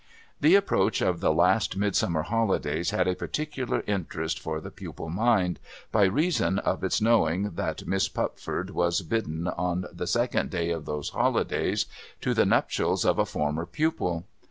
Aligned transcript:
The 0.39 0.55
approach 0.55 0.99
of 1.03 1.19
the 1.19 1.31
last 1.31 1.77
Midsummer 1.77 2.23
holidays 2.23 2.89
had 2.89 3.07
a 3.07 3.13
particular 3.13 3.83
interest 3.85 4.39
for 4.39 4.59
the 4.59 4.71
pupil 4.71 5.09
mind, 5.09 5.59
by 5.91 6.05
reason 6.05 6.57
of 6.57 6.83
its 6.83 7.01
knowing 7.01 7.51
that 7.51 7.85
Miss 7.85 8.07
268 8.07 8.13
TOM 8.15 8.27
TIDDLER'S 8.29 8.65
GROUND 8.65 8.65
Fupford 8.65 8.71
was 8.71 9.01
bidden, 9.03 9.47
on 9.49 9.85
the 9.93 10.07
second 10.07 10.49
day 10.49 10.71
of 10.71 10.85
those 10.85 11.11
hohdays, 11.11 11.85
to 12.21 12.33
the 12.33 12.47
nuptials 12.47 13.05
of 13.05 13.19
a 13.19 13.27
former 13.27 13.67
pupil. 13.67 14.25